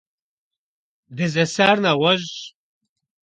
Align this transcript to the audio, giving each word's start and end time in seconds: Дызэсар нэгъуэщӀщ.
Дызэсар 1.15 1.77
нэгъуэщӀщ. 1.83 2.33